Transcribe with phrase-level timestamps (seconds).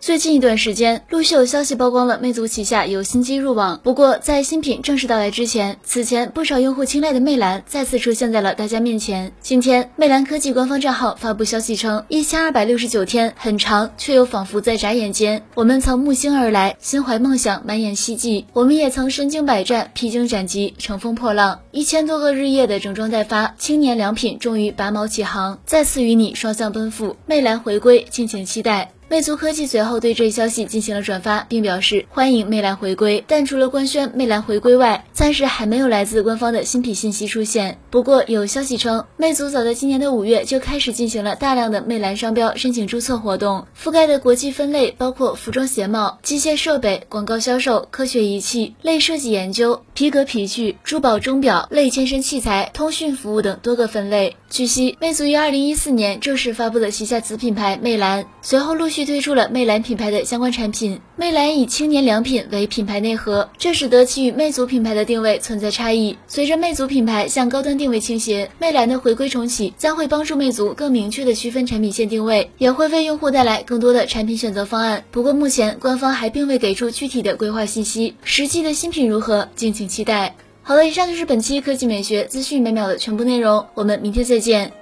[0.00, 3.78] 最近一段时间，陆续有消息曝光了魅族旗下有新机入网。
[3.84, 9.30] 不过，在新品正式到来之前，此前不少用户青睐的魅蓝再次出现在了大家面前。
[9.42, 15.42] 今天，魅蓝科技官方账号发布消息称，一千二百六十九天，很长，却又仿佛在眨眼间。
[15.54, 21.60] 我们曾木星而来，心怀梦想，满眼希冀；我们也曾身经百战，披荆斩棘，乘风破浪。
[21.72, 27.14] 一千多个日夜的整装待发，青年良品终于拔毛起航，再次与你双向奔赴。
[27.26, 28.90] 魅蓝回归，敬请期待。
[29.10, 33.24] 魅族科技随后对这一消息进行了转发，并表示欢迎魅蓝回归。
[33.26, 37.76] 但除了官宣魅蓝回归外，暂时还没有来自官方的新品信息出现。
[37.90, 54.36] 不过有消息称，魅族早在今年的五月就开始进行了大量的魅蓝商标申请注册活动，覆盖的国际分类包括服装鞋帽、机械设备、广告销售、科学仪器类设计研究、皮革皮具、珠宝钟表类健身器材、通讯服务等多个分类。
[54.50, 59.10] 据悉，魅族于二零一四年正式发布的旗下子品牌魅蓝，随后陆续续。
[59.10, 61.00] 推出了魅蓝品牌的相关产品。
[61.16, 66.16] 魅蓝以青年良品为品牌内核，这使得其与魅族品牌的定位存在差异。
[66.28, 75.02] 随着魅族品牌向高端定位倾斜，魅蓝的回归重启将会帮助魅族更明确的区分产品线定位，也会为用户带来更多的产品选择方案。
[75.10, 80.36] 不过目前官方还并未给出具体的规划信息，实际的新品如何，敬请期待。
[80.62, 84.79] 好了，以上就是本期科技美学资讯每秒的全部内容，我们明天再见。